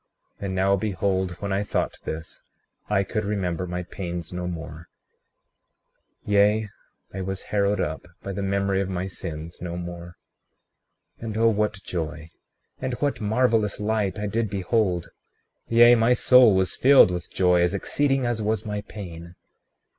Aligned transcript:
36:19 0.39 0.45
And 0.47 0.55
now, 0.55 0.75
behold, 0.75 1.31
when 1.41 1.53
I 1.53 1.61
thought 1.63 1.95
this, 2.05 2.41
I 2.89 3.03
could 3.03 3.23
remember 3.23 3.67
my 3.67 3.83
pains 3.83 4.33
no 4.33 4.47
more; 4.47 4.87
yea, 6.25 6.69
I 7.13 7.21
was 7.21 7.43
harrowed 7.53 7.79
up 7.79 8.07
by 8.23 8.31
the 8.33 8.41
memory 8.41 8.81
of 8.81 8.89
my 8.89 9.05
sins 9.05 9.61
no 9.61 9.77
more. 9.77 10.15
36:20 11.19 11.25
And 11.25 11.37
oh, 11.37 11.49
what 11.49 11.83
joy, 11.83 12.31
and 12.79 12.93
what 12.95 13.21
marvelous 13.21 13.79
light 13.79 14.17
I 14.17 14.25
did 14.25 14.49
behold; 14.49 15.09
yea, 15.67 15.93
my 15.93 16.15
soul 16.15 16.55
was 16.55 16.75
filled 16.75 17.11
with 17.11 17.29
joy 17.31 17.61
as 17.61 17.75
exceeding 17.75 18.25
as 18.25 18.41
was 18.41 18.65
my 18.65 18.81
pain! 18.81 19.35